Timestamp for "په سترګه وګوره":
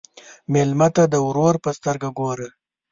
1.63-2.47